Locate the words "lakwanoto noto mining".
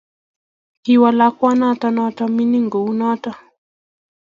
1.19-2.67